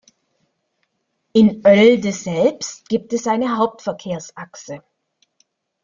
In 1.31 1.61
Oelde 1.63 2.11
selbst 2.11 2.89
gibt 2.89 3.13
es 3.13 3.27
eine 3.27 3.57
Hauptverkehrsachse. 3.59 4.81